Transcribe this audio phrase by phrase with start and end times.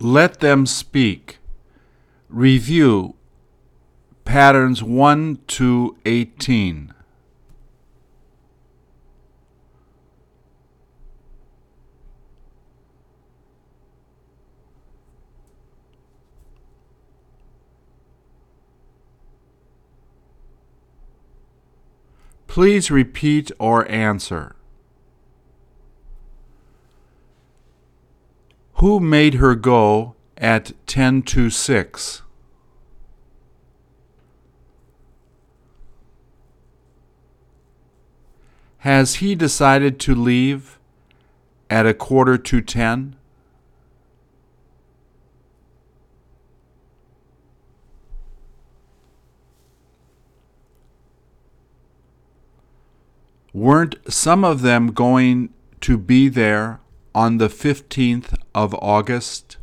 [0.00, 1.38] Let them speak.
[2.28, 3.14] Review
[4.24, 6.92] patterns 1 to 18.
[22.46, 24.54] Please repeat or answer.
[28.84, 32.22] Who made her go at 10 to 6?
[38.80, 40.78] Has he decided to leave
[41.70, 43.16] at a quarter to 10?
[53.54, 56.80] Weren't some of them going to be there
[57.14, 59.56] on the 15th of August?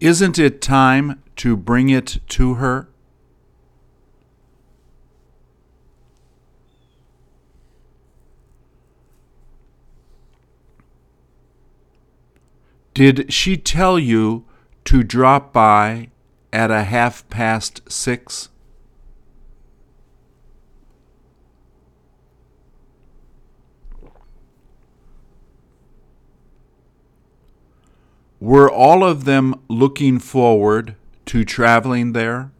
[0.00, 2.88] Isn't it time to bring it to her?
[12.94, 14.44] Did she tell you
[14.90, 16.08] to drop by
[16.52, 18.48] at a half past six?
[28.40, 32.50] Were all of them looking forward to traveling there?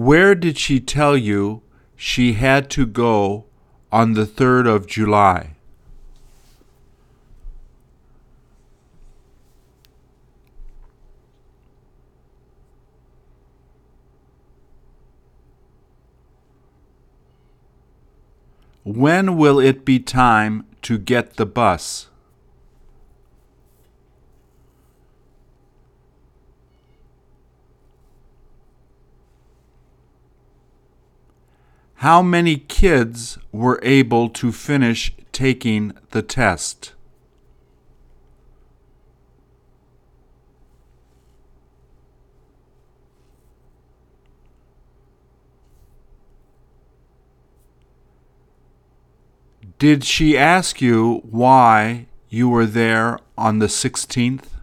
[0.00, 1.60] Where did she tell you
[1.94, 3.44] she had to go
[3.92, 5.56] on the 3rd of July?
[18.84, 22.09] When will it be time to get the bus?
[32.00, 36.94] How many kids were able to finish taking the test?
[49.78, 54.59] Did she ask you why you were there on the 16th?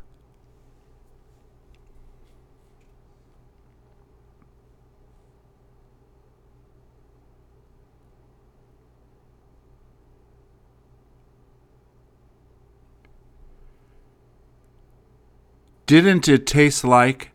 [15.87, 17.31] Didn't it taste like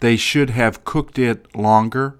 [0.00, 2.18] they should have cooked it longer?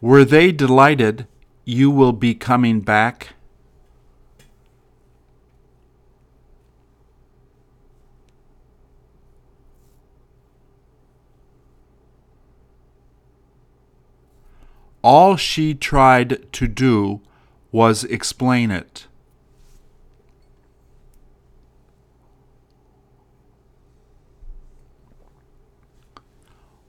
[0.00, 1.28] Were they delighted
[1.64, 3.34] you will be coming back?
[15.04, 17.20] All she tried to do
[17.70, 19.06] was explain it.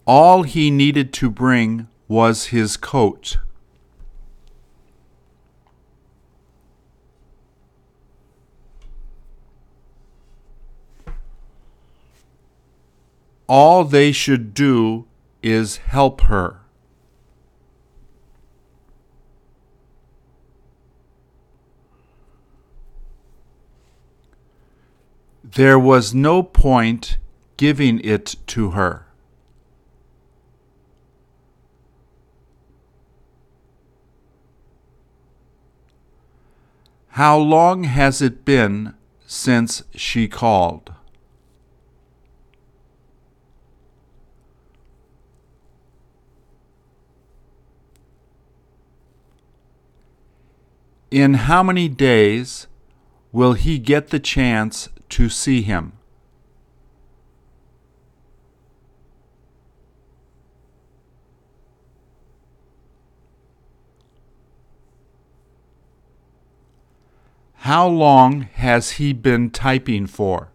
[0.07, 3.35] All he needed to bring was his coat.
[13.49, 15.05] All they should do
[15.43, 16.64] is help her.
[25.55, 27.17] There was no point
[27.55, 29.05] giving it to her.
[37.11, 40.93] How long has it been since she called?
[51.09, 52.67] In how many days
[53.31, 55.93] will he get the chance to see him?
[67.65, 70.49] How long has he been typing for?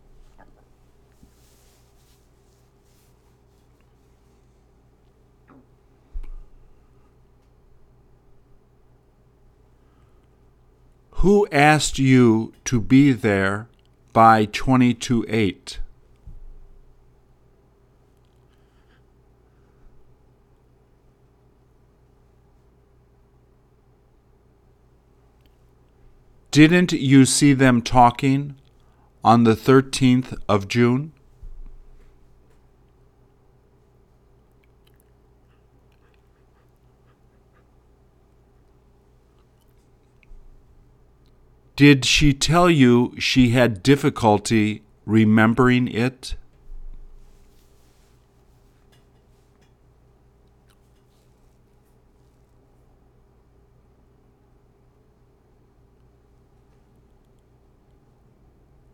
[11.14, 13.66] Who asked you to be there
[14.12, 15.80] by 20 to 8?
[26.50, 28.56] Didn't you see them talking
[29.22, 31.12] on the 13th of June?
[41.80, 46.34] Did she tell you she had difficulty remembering it?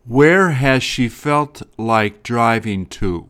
[0.05, 3.29] Where has she felt like driving to?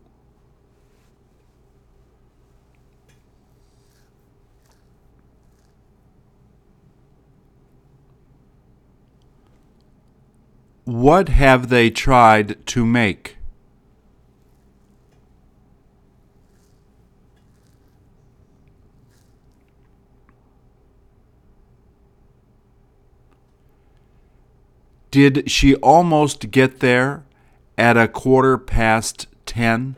[10.87, 13.35] What have they tried to make?
[25.11, 27.25] Did she almost get there
[27.77, 29.97] at a quarter past ten?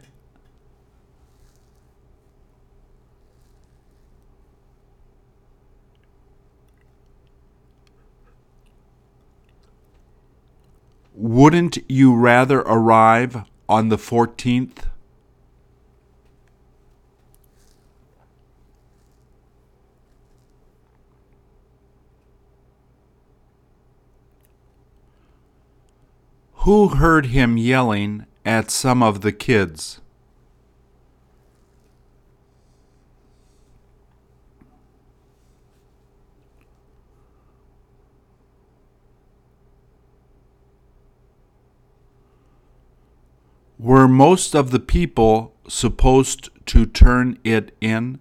[11.21, 14.85] Wouldn't you rather arrive on the 14th?
[26.53, 29.99] Who heard him yelling at some of the kids?
[43.81, 48.19] Were most of the people supposed to turn it in?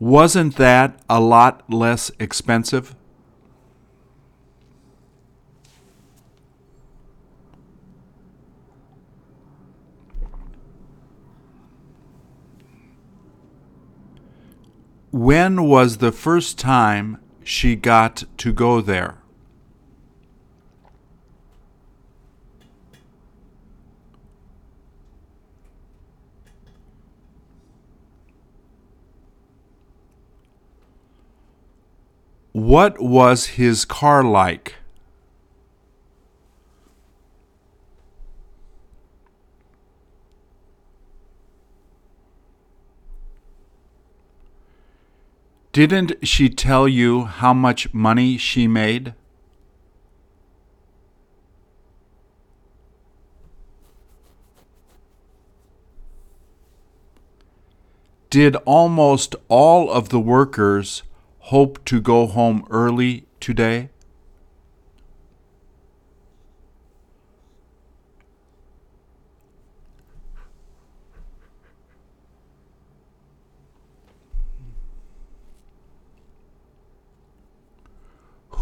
[0.00, 2.96] Wasn't that a lot less expensive?
[15.12, 19.18] When was the first time she got to go there?
[32.52, 34.76] What was his car like?
[45.76, 49.12] Didn't she tell you how much money she made?
[58.30, 61.02] Did almost all of the workers
[61.52, 63.90] hope to go home early today?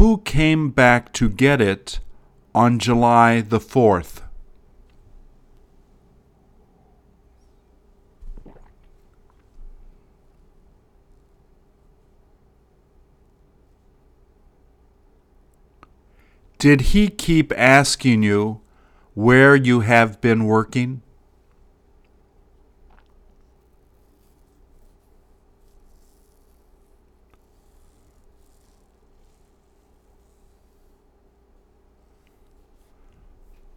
[0.04, 1.98] Who came back to get it
[2.54, 4.20] on July the 4th?
[16.58, 18.60] Did he keep asking you
[19.14, 21.00] where you have been working?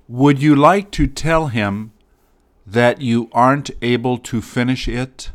[0.09, 1.91] Would you like to tell him
[2.65, 5.31] that you aren't able to finish it?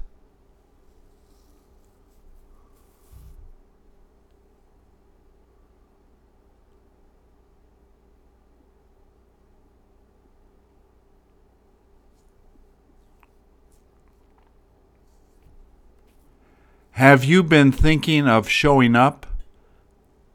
[16.93, 19.26] Have you been thinking of showing up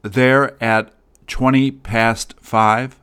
[0.03, 0.93] there at
[1.25, 2.99] 20 past 5?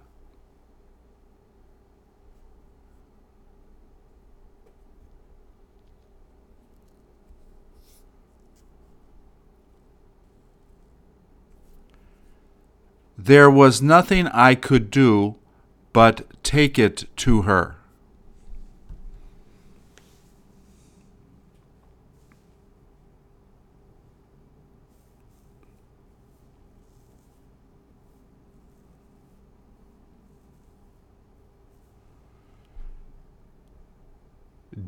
[13.24, 15.36] There was nothing I could do
[15.94, 17.76] but take it to her.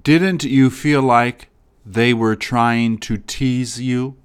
[0.03, 1.49] Didn't you feel like
[1.87, 4.19] they were trying to tease you?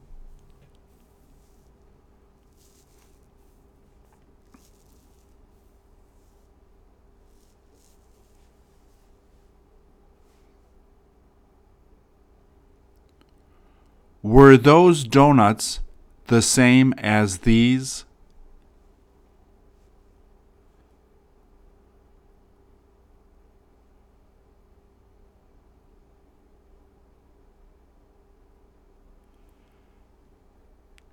[14.24, 15.80] Were those donuts
[16.28, 18.06] the same as these?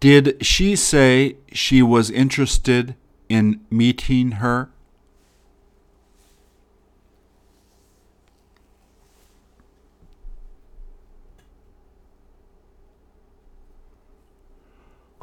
[0.00, 2.94] Did she say she was interested
[3.28, 4.70] in meeting her?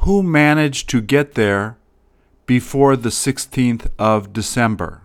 [0.05, 1.77] Who managed to get there
[2.45, 5.01] before the 16th of December?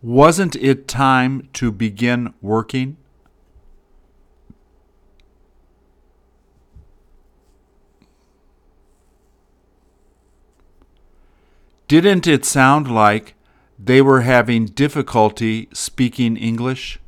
[0.00, 2.96] Wasn't it time to begin working?
[11.88, 13.34] Didn't it sound like
[13.78, 16.98] they were having difficulty speaking English?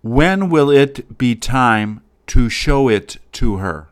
[0.00, 3.89] When will it be time to show it to her?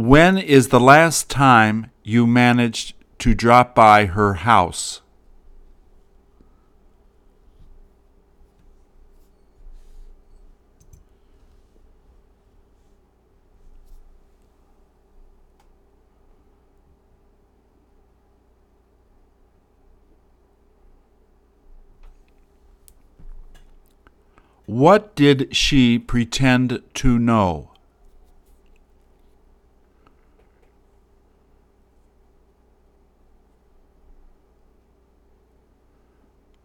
[0.00, 5.02] When is the last time you managed to drop by her house?
[24.64, 27.69] What did she pretend to know?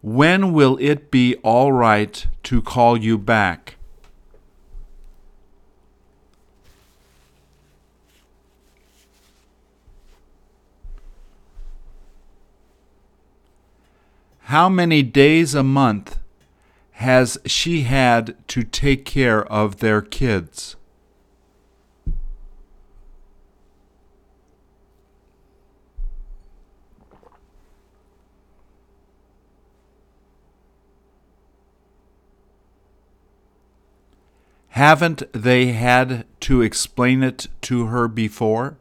[0.06, 3.74] When will it be all right to call you back?
[14.42, 16.18] How many days a month
[16.92, 20.76] has she had to take care of their kids?
[34.76, 38.76] Haven't they had to explain it to her before?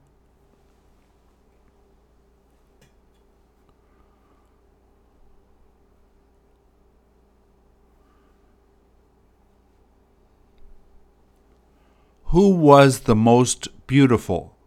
[12.25, 14.57] Who was the most beautiful?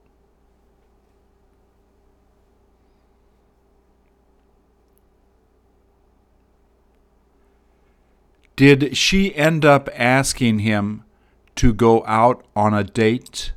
[8.56, 11.04] Did she end up asking him
[11.58, 13.52] to go out on a date?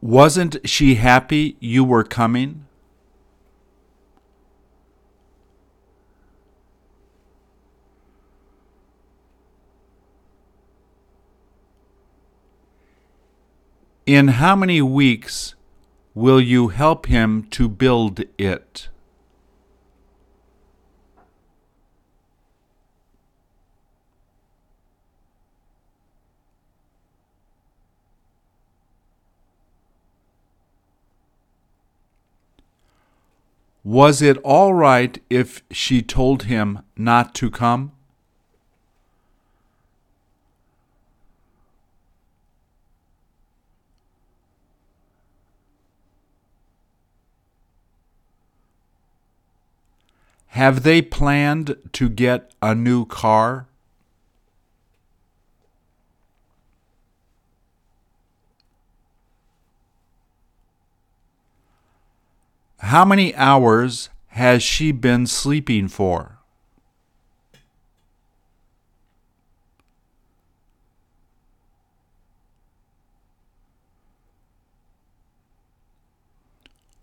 [0.00, 2.66] Wasn't she happy you were coming?
[14.06, 15.56] In how many weeks
[16.20, 18.90] will you help him to build it?
[33.82, 37.92] Was it all right if she told him not to come?
[50.54, 53.68] Have they planned to get a new car?
[62.80, 66.38] How many hours has she been sleeping for?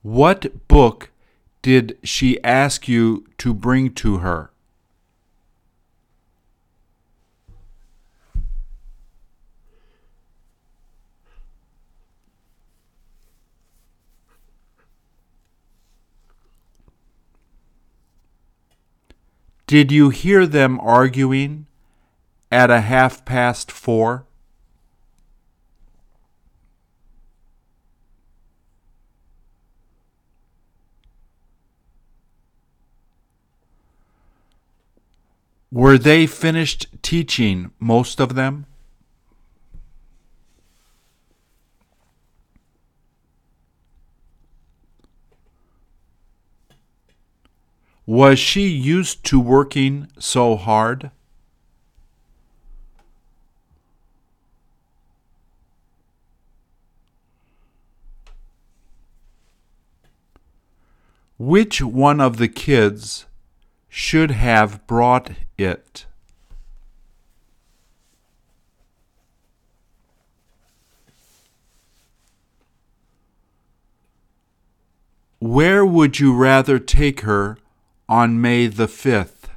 [0.02, 1.12] What book
[1.68, 4.52] did she ask you to bring to her?
[19.66, 21.68] Did you hear them arguing
[22.50, 24.27] at a half past four?
[35.72, 38.66] Were they finished teaching most of them?
[48.06, 51.12] Was she used to working so hard?
[61.38, 63.26] Which one of the kids
[63.98, 66.06] should have brought it?
[75.40, 77.58] Where would you rather take her
[78.08, 79.50] on May the 5th?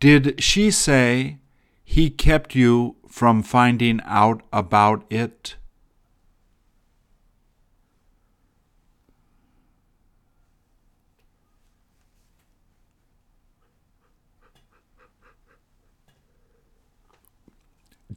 [0.00, 1.38] Did she say
[1.96, 5.56] he kept you from finding out about it?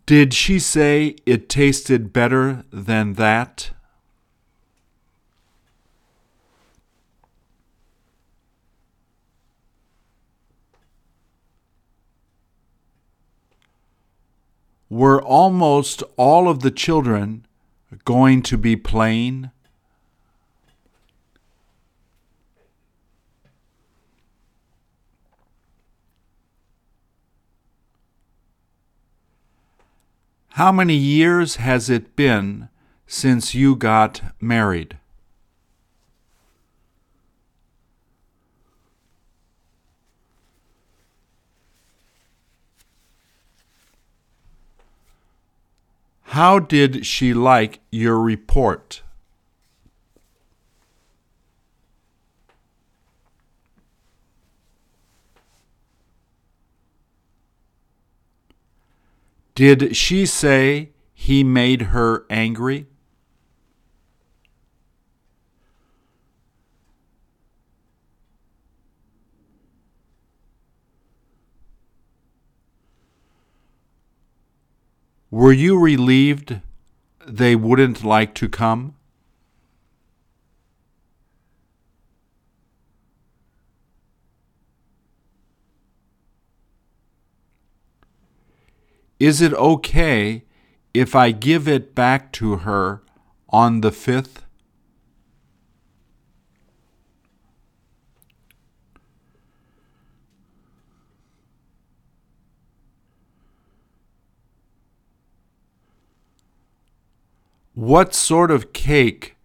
[0.06, 3.72] Did she say it tasted better than that?
[14.90, 17.46] Were almost all of the children
[18.06, 19.52] going to be playing?
[30.60, 32.70] How many years has it been
[33.08, 34.99] since you got married?
[46.34, 49.02] How did she like your report?
[59.56, 62.86] Did she say he made her angry?
[75.32, 76.60] Were you relieved
[77.26, 78.96] they wouldn't like to come?
[89.20, 90.46] Is it okay
[90.94, 93.04] if I give it back to her
[93.50, 94.49] on the 5th?
[107.80, 109.38] What sort of cake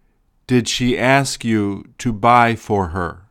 [0.45, 3.27] did she ask you to buy for her?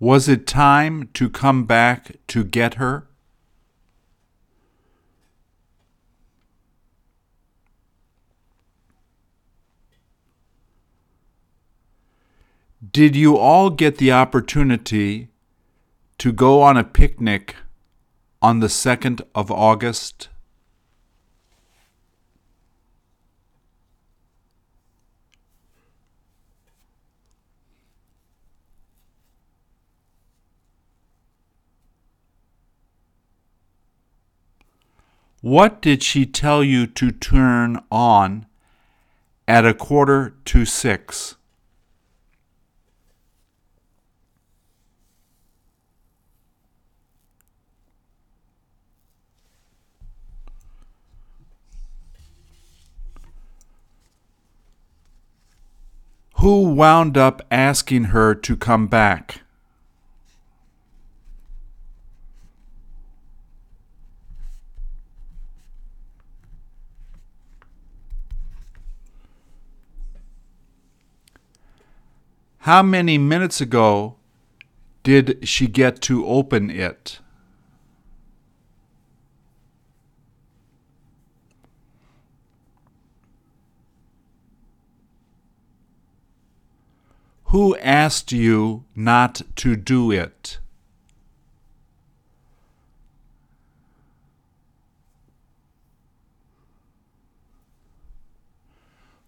[0.00, 3.07] Was it time to come back to get her?
[12.80, 15.28] Did you all get the opportunity
[16.18, 17.56] to go on a picnic
[18.40, 20.28] on the 2nd of August?
[35.40, 38.46] What did she tell you to turn on
[39.48, 41.36] at a quarter to six.
[56.38, 59.40] Who wound up asking her to come back?
[72.58, 74.14] How many minutes ago
[75.02, 77.18] did she get to open it?
[87.48, 90.58] Who asked you not to do it?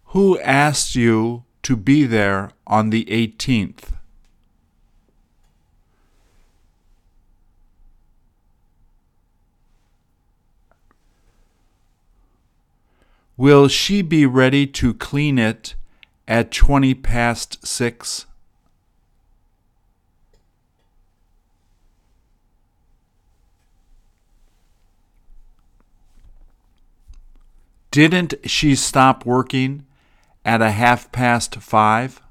[0.05, 3.93] Who asked you to be there on the 18th?
[13.35, 15.73] Will she be ready to clean it
[16.31, 18.25] at 20 past 6?
[27.91, 29.85] Didn't she stop working
[30.45, 32.21] at a half past five?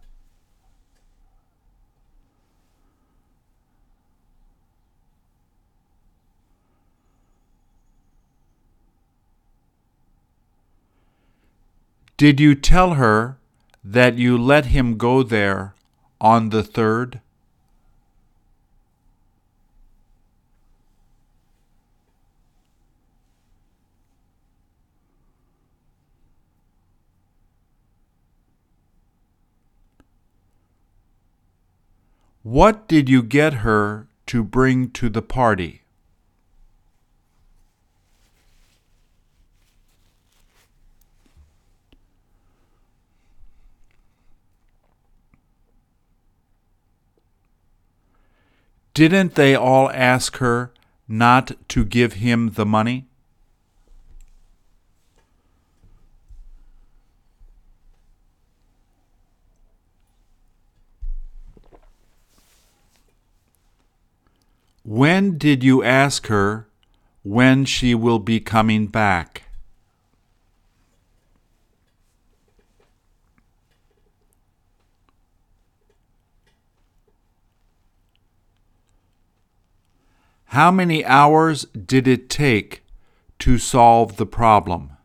[12.17, 13.39] Did you tell her
[13.83, 15.75] that you let him go there
[16.21, 17.21] on the third?
[32.43, 35.80] What did you get her to bring to the party?
[49.01, 50.75] Didn't they all ask her
[51.09, 53.07] not to give him the money?
[64.85, 66.69] When did you ask her
[67.23, 69.45] when she will be coming back?
[80.51, 82.83] How many hours did it take
[83.39, 84.97] to solve the problem?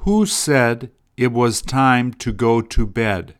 [0.00, 3.36] Who said it was time to go to bed?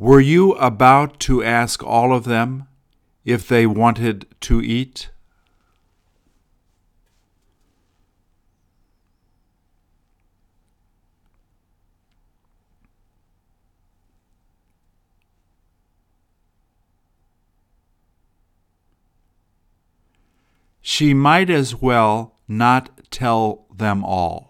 [0.00, 2.68] Were you about to ask all of them
[3.24, 5.10] if they wanted to eat?
[20.80, 24.47] She might as well not tell them all.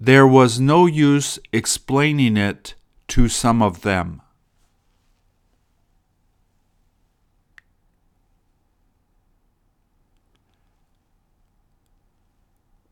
[0.00, 2.76] There was no use explaining it
[3.08, 4.22] to some of them.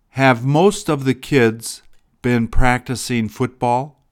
[0.09, 1.83] Have most of the kids
[2.23, 4.03] been practicing football?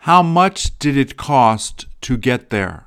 [0.00, 2.86] How much did it cost to get there?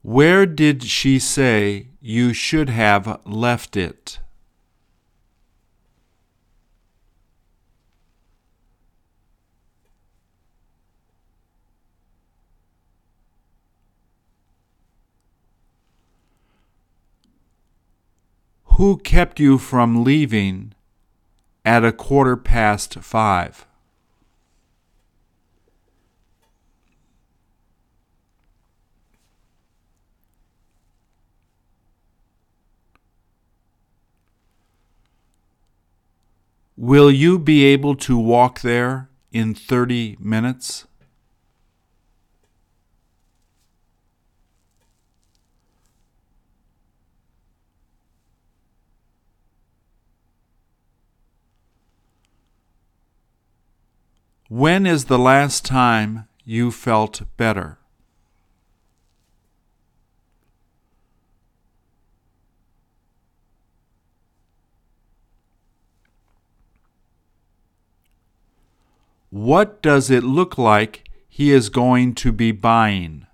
[0.00, 4.18] Where did she say you should have left it?
[18.82, 20.74] Who kept you from leaving
[21.64, 23.64] at a quarter past five?
[36.76, 40.88] Will you be able to walk there in 30 minutes?
[54.54, 57.78] When is the last time you felt better?
[69.30, 73.26] What does it look like he is going to be buying?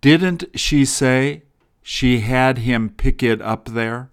[0.00, 1.42] Didn't she say
[1.82, 4.10] she had him pick it up there?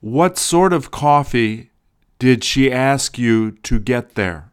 [0.00, 1.70] What sort of coffee
[2.18, 4.51] did she ask you to get there?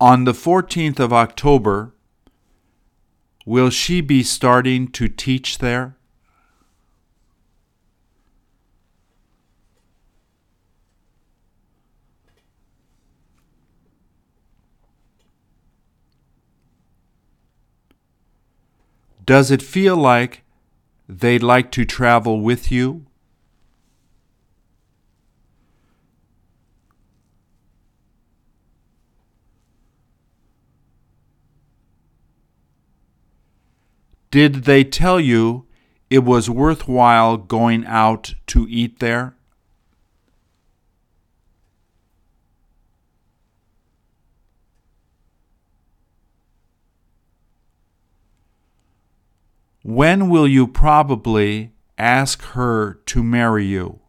[0.00, 1.92] On the 14th of October,
[3.44, 5.96] will she be starting to teach there?
[19.24, 20.42] Does it feel like
[21.08, 23.07] they'd like to travel with you?
[34.30, 35.66] Did they tell you
[36.10, 39.34] it was worthwhile going out to eat there?
[49.82, 54.00] When will you probably ask her to marry you?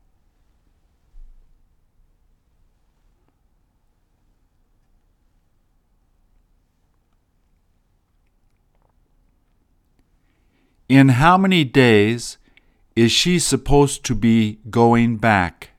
[10.89, 12.39] In how many days
[12.95, 15.69] is she supposed to be going back?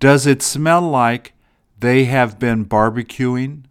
[0.00, 1.34] Does it smell like
[1.78, 3.67] they have been barbecuing?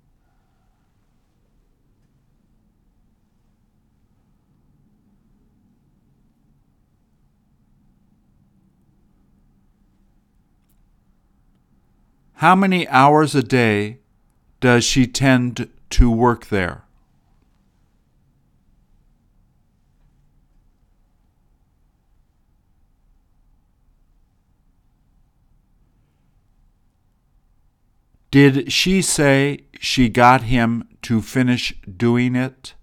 [12.38, 13.98] How many hours a day
[14.60, 16.84] does she tend to work there?
[28.30, 32.76] Did she say she got him to finish doing it?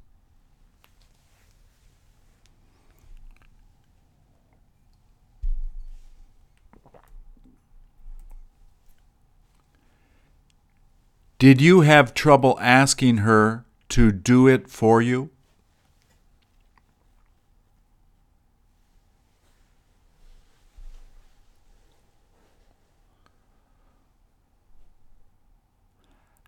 [11.44, 15.28] Did you have trouble asking her to do it for you?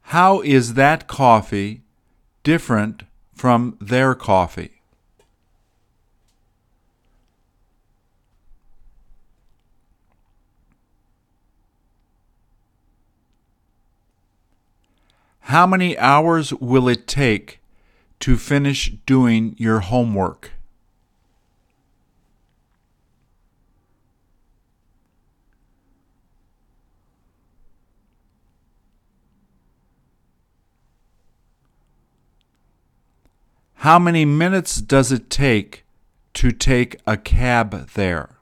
[0.00, 1.82] How is that coffee
[2.42, 3.02] different
[3.34, 4.75] from their coffee?
[15.50, 17.60] How many hours will it take
[18.18, 20.50] to finish doing your homework?
[33.74, 35.84] How many minutes does it take
[36.34, 38.35] to take a cab there?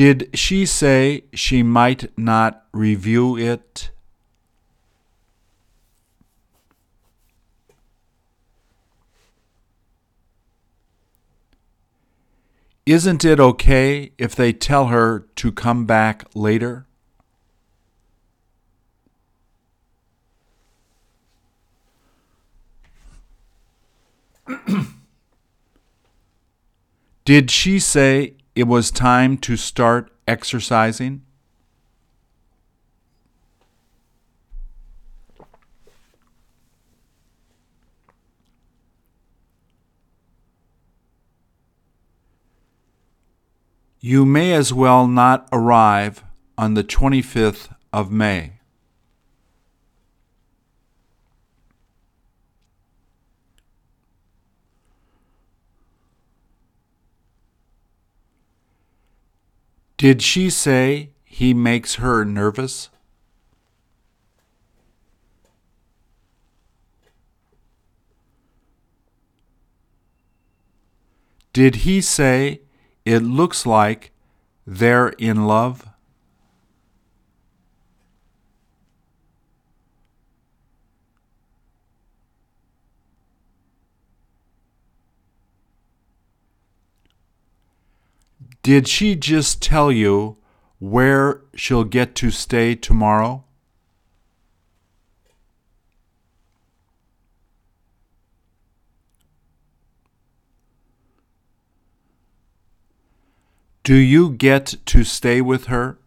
[0.00, 3.90] Did she say she might not review it?
[12.86, 16.86] Isn't it okay if they tell her to come back later?
[27.26, 31.22] Did she say it was time to start exercising?
[44.02, 46.24] You may as well not arrive
[46.56, 48.59] on the 25th of May.
[60.00, 62.88] Did she say he makes her nervous?
[71.52, 72.62] Did he say
[73.04, 74.10] it looks like
[74.66, 75.89] they're in love?
[88.62, 90.36] Did she just tell you
[90.78, 93.44] where she'll get to stay tomorrow?
[103.82, 105.98] Do you get to stay with her?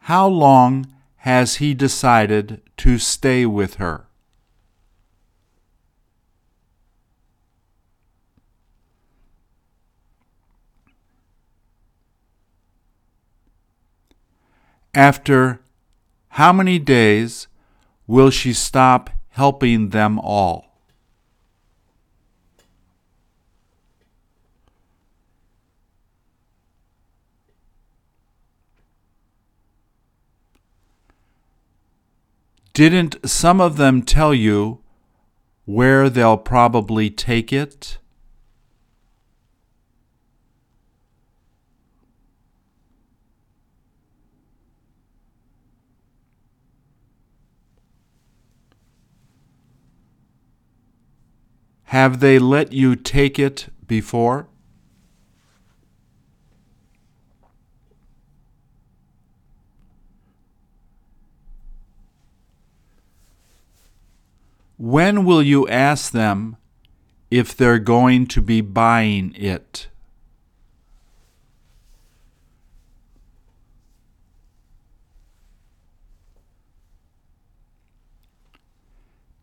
[0.00, 4.08] How long has he decided to stay with her?
[14.94, 15.60] After
[16.28, 17.48] how many days
[18.06, 20.72] will she stop helping them all?
[32.74, 34.80] Didn't some of them tell you
[35.64, 37.98] where they'll probably take it?
[51.92, 54.48] Have they let you take it before?
[64.78, 66.56] When will you ask them
[67.30, 69.88] if they're going to be buying it?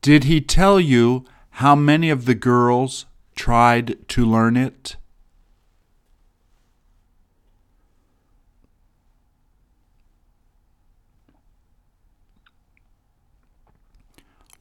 [0.02, 1.26] Did he tell you
[1.60, 4.96] how many of the girls tried to learn it?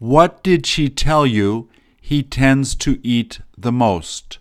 [0.00, 1.68] What did she tell you
[2.00, 4.40] he tends to eat the most?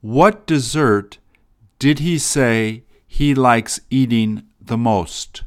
[0.00, 1.18] What dessert
[1.78, 5.42] did he say he likes eating the most?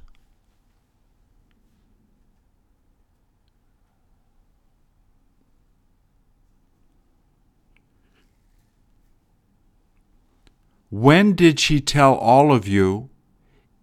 [10.89, 13.09] When did she tell all of you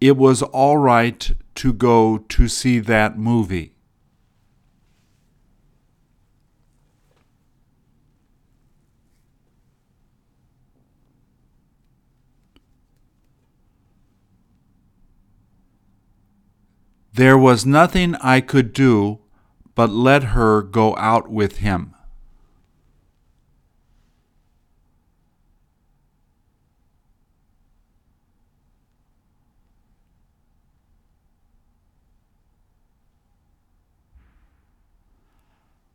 [0.01, 3.76] it was all right to go to see that movie?
[17.17, 19.21] There was nothing I could do
[19.75, 21.95] but let her go out with him.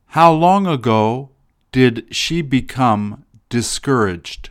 [0.07, 1.29] How long ago
[1.71, 4.49] did she become discouraged?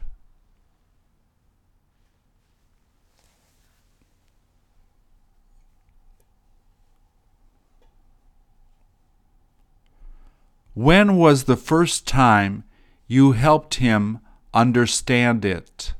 [10.74, 12.64] When was the first time
[13.06, 14.20] you helped him
[14.54, 15.94] understand it?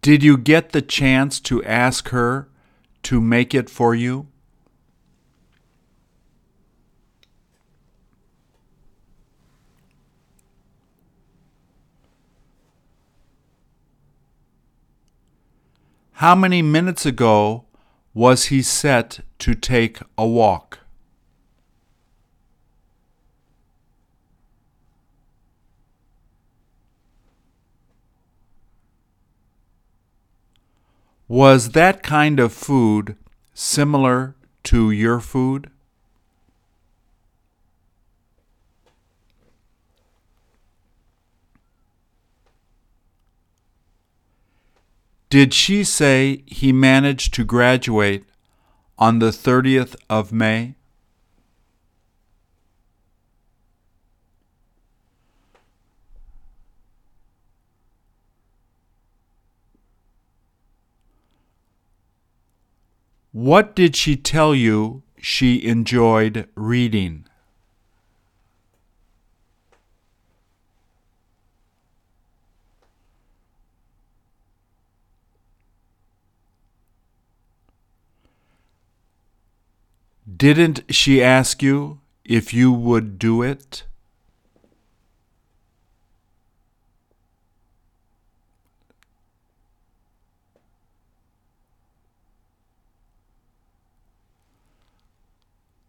[0.00, 2.48] Did you get the chance to ask her
[3.04, 4.26] to make it for you?
[16.22, 17.64] How many minutes ago
[18.14, 20.78] was he set to take a walk?
[31.26, 33.16] Was that kind of food
[33.52, 35.71] similar to your food?
[45.32, 48.26] Did she say he managed to graduate
[48.98, 50.74] on the 30th of May?
[63.30, 67.24] What did she tell you she enjoyed reading?
[80.36, 83.84] Didn't she ask you if you would do it?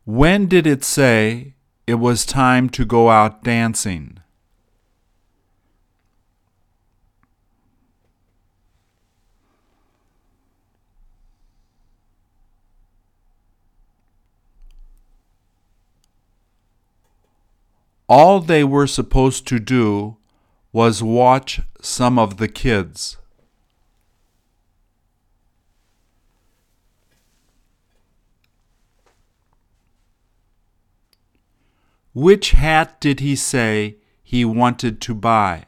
[0.05, 1.53] When did it say
[1.87, 4.19] it was time to go out dancing?
[18.09, 20.17] All they were supposed to do
[20.71, 23.17] was watch some of the kids.
[32.13, 35.65] Which hat did he say he wanted to buy?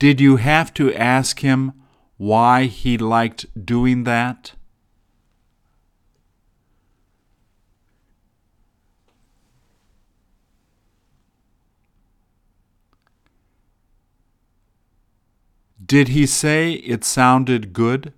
[0.00, 1.72] Did you have to ask him
[2.18, 4.52] why he liked doing that?
[15.86, 18.12] Did he say it sounded good?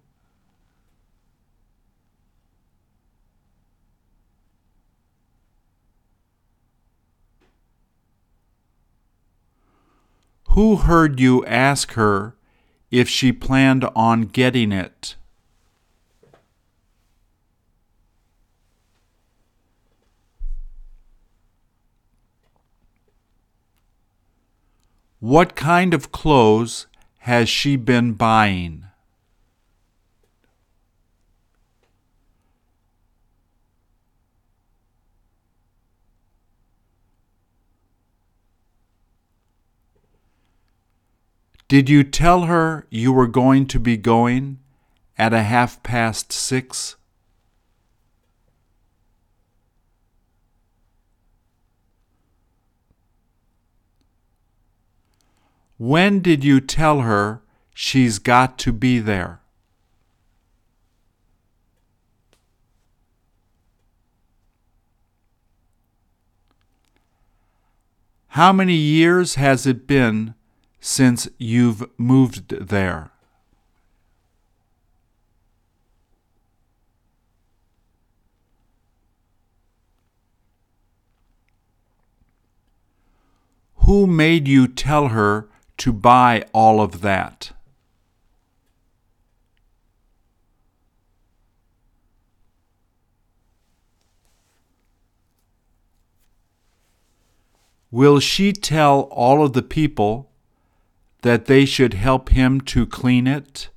[10.48, 12.34] Who heard you ask her
[12.90, 15.16] if she planned on getting it?
[25.20, 26.86] What kind of clothes
[27.18, 28.89] has she been buying?
[41.70, 44.58] Did you tell her you were going to be going
[45.16, 46.96] at a half past six?
[55.78, 57.40] When did you tell her
[57.72, 59.40] she's got to be there?
[68.30, 70.34] How many years has it been
[70.80, 73.10] since you've moved there?
[83.84, 87.52] Who made you tell her to buy all of that?
[97.90, 100.29] Will she tell all of the people
[101.22, 103.68] that they should help him to clean it?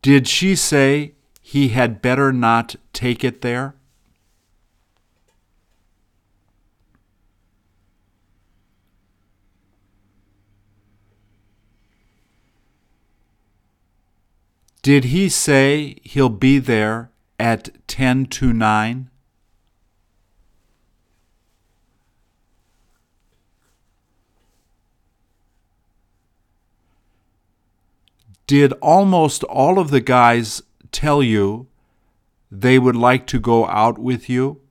[0.00, 3.77] Did she say he had better not take it there?
[14.82, 19.10] Did he say he'll be there at 10 to 9?
[28.46, 31.66] Did almost all of the guys tell you
[32.50, 34.62] they would like to go out with you?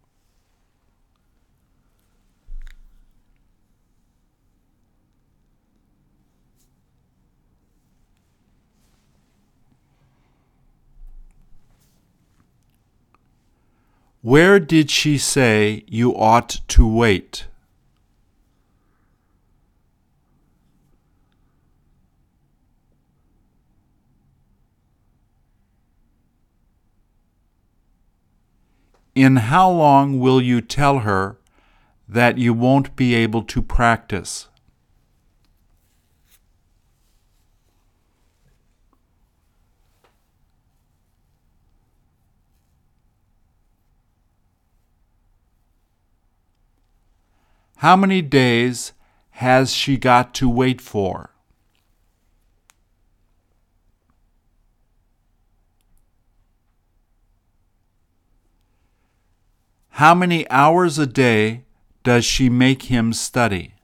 [14.27, 17.47] Where did she say you ought to wait?
[29.15, 31.37] In how long will you tell her
[32.09, 34.49] that you won't be able to practice?
[47.77, 48.93] How many days
[49.31, 51.29] has she got to wait for?
[59.89, 61.65] How many hours a day
[62.03, 63.76] does she make him study?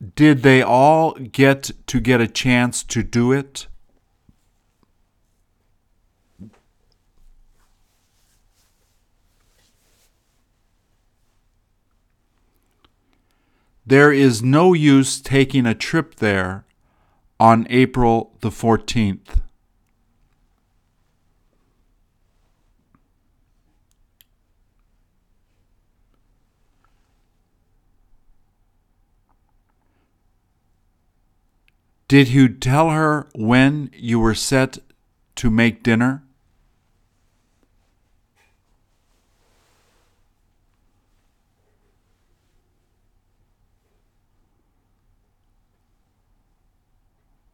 [0.00, 3.66] Did they all get to get a chance to do it?
[13.84, 16.64] There is no use taking a trip there
[17.38, 19.40] on April the 14th.
[32.10, 34.78] Did you tell her when you were set
[35.36, 36.24] to make dinner?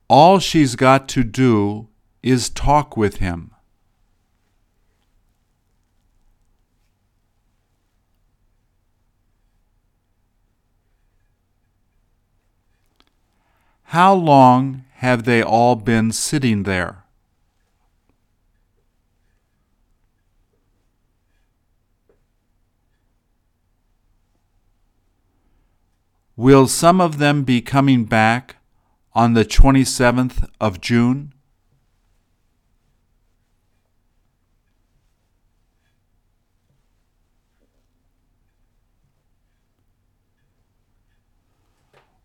[0.08, 1.88] All she's got to do
[2.22, 3.50] is talk with him.
[13.96, 17.04] How long have they all been sitting there?
[26.36, 28.56] Will some of them be coming back
[29.14, 31.32] on the 27th of June?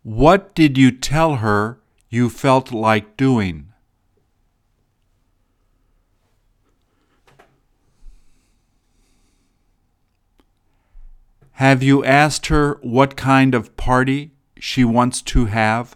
[0.04, 1.80] What did you tell her
[2.10, 3.68] you felt like doing?
[11.54, 15.96] Have you asked her what kind of party she wants to have?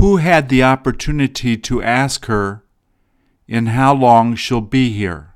[0.00, 2.62] Who had the opportunity to ask her
[3.46, 5.34] in how long she'll be here?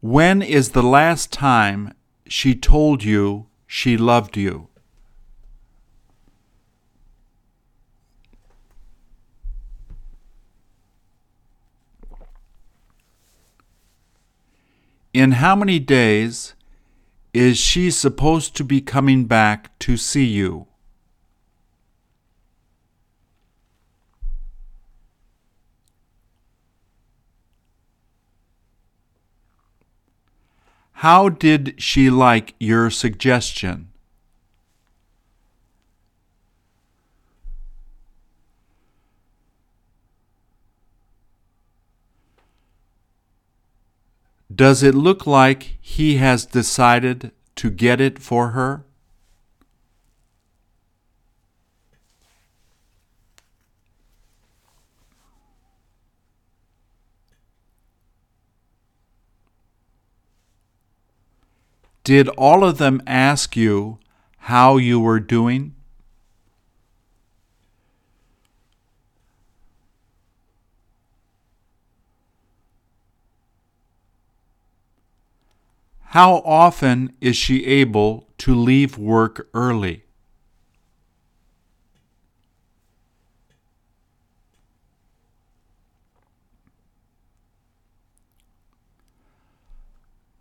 [0.00, 1.94] When is the last time
[2.28, 4.68] she told you she loved you?
[15.14, 16.56] In how many days
[17.32, 20.66] is she supposed to be coming back to see you?
[30.94, 33.93] How did she like your suggestion?
[44.54, 48.84] Does it look like he has decided to get it for her?
[62.04, 63.98] Did all of them ask you
[64.40, 65.74] how you were doing?
[76.14, 80.04] How often is she able to leave work early?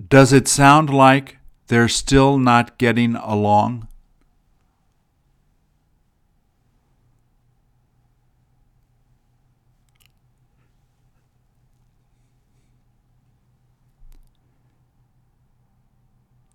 [0.07, 3.87] Does it sound like they're still not getting along?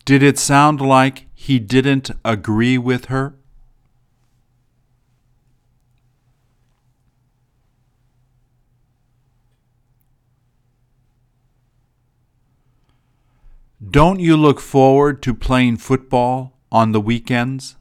[0.08, 3.34] Did it sound like he didn't agree with her?
[13.90, 17.77] Don't you look forward to playing football on the weekends?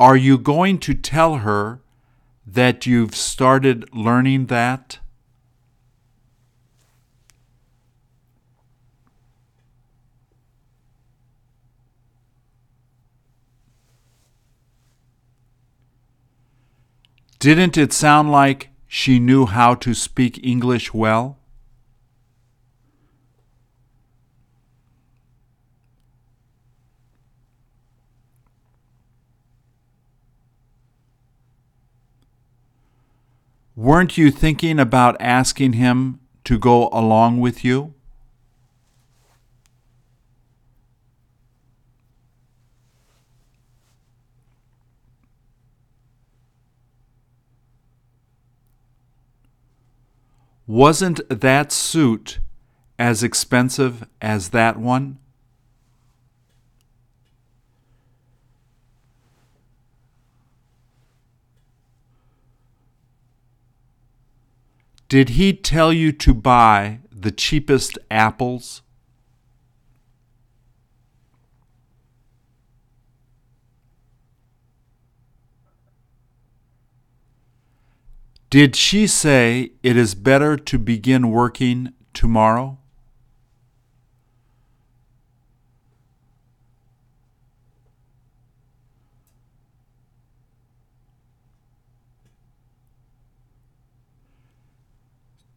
[0.00, 1.82] Are you going to tell her
[2.46, 4.98] that you've started learning that?
[17.38, 21.39] Didn't it sound like she knew how to speak English well?
[33.80, 37.94] Weren't you thinking about asking him to go along with you?
[50.66, 52.38] Wasn't that suit
[52.98, 55.19] as expensive as that one?
[65.10, 68.82] Did he tell you to buy the cheapest apples?
[78.50, 82.79] Did she say it is better to begin working tomorrow?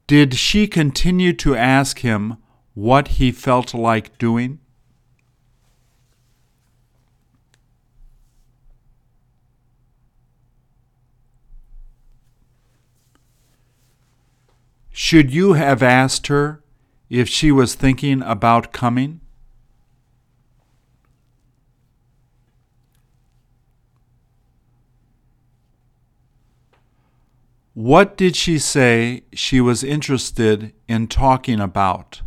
[0.06, 2.38] Did she continue to ask him
[2.74, 4.60] what he felt like doing?
[14.92, 16.64] Should you have asked her
[17.10, 19.23] if she was thinking about coming?
[27.74, 32.22] What did she say she was interested in talking about?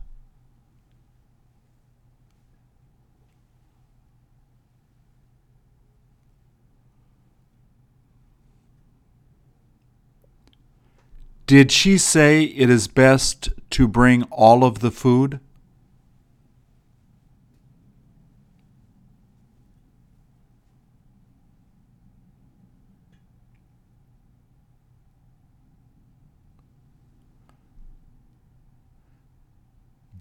[11.46, 15.38] Did she say it is best to bring all of the food?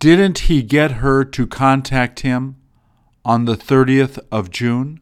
[0.06, 2.58] Didn't he get her to contact him
[3.26, 5.00] on the 30th of June?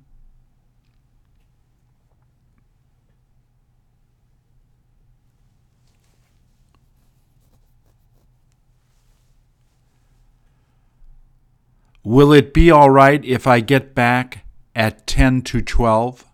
[12.06, 16.33] Will it be all right if I get back at 10 to 12?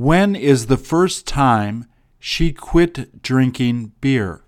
[0.00, 1.84] When is the first time
[2.18, 4.44] she quit drinking beer?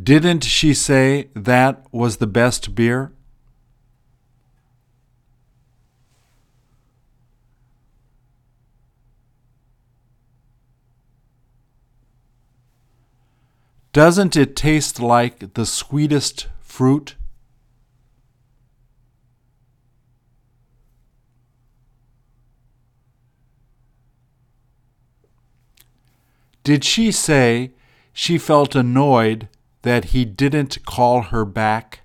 [0.00, 3.12] Didn't she say that was the best beer?
[13.92, 17.16] Doesn't it taste like the sweetest fruit?
[26.62, 27.72] Did she say
[28.12, 29.48] she felt annoyed
[29.82, 31.99] that he didn't call her back?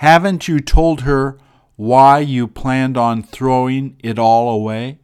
[0.00, 1.38] Haven't you told her
[1.76, 4.98] why you planned on throwing it all away?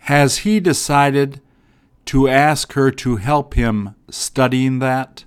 [0.00, 1.40] Has he decided
[2.04, 5.24] to ask her to help him studying that?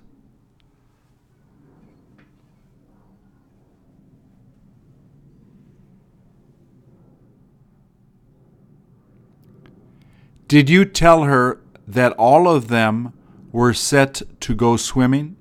[10.54, 13.14] Did you tell her that all of them
[13.52, 15.36] were set to go swimming?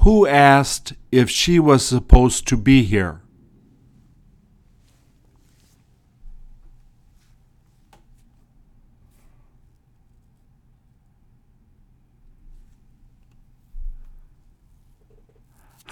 [0.00, 3.23] Who asked if she was supposed to be here?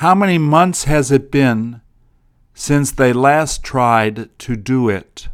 [0.03, 1.81] How many months has it been
[2.55, 5.29] since they last tried to do it?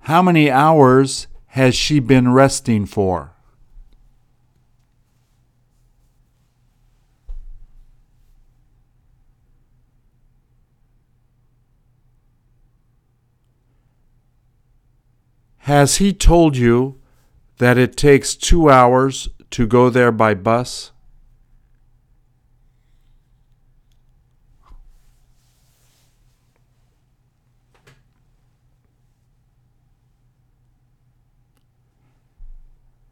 [0.00, 3.37] How many hours has she been resting for?
[15.68, 16.98] Has he told you
[17.58, 20.92] that it takes two hours to go there by bus?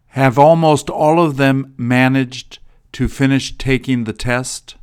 [0.06, 2.58] Have almost all of them managed
[2.92, 4.76] to finish taking the test?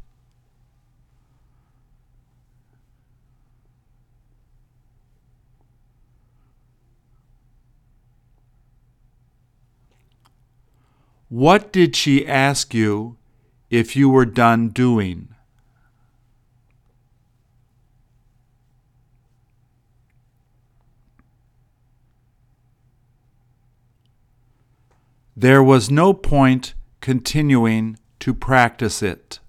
[11.33, 13.17] What did she ask you
[13.71, 15.29] if you were done doing?
[25.35, 29.39] There was no point continuing to practice it.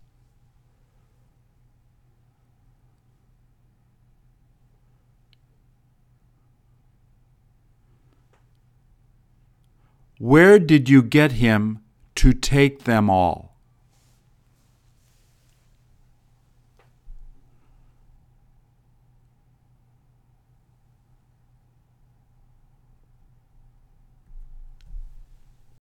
[10.24, 11.80] Where did you get him
[12.14, 13.53] to take them all?